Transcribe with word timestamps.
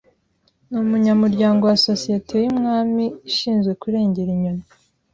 Ni 0.69 0.77
umunyamuryango 0.85 1.61
wa 1.69 1.77
societe 1.87 2.33
yumwami 2.43 3.05
ishinzwe 3.29 3.71
kurengera 3.81 4.29
inyoni. 4.35 4.65